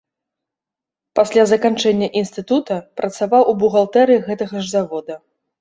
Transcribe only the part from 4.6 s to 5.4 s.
ж завода.